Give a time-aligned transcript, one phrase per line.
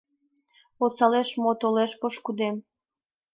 [0.83, 2.55] Осалеш мо толеш пешкыдем?